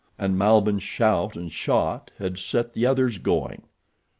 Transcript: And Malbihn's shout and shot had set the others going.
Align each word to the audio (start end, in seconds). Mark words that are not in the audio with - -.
And 0.17 0.35
Malbihn's 0.35 0.81
shout 0.81 1.35
and 1.35 1.51
shot 1.51 2.09
had 2.17 2.39
set 2.39 2.73
the 2.73 2.87
others 2.87 3.19
going. 3.19 3.65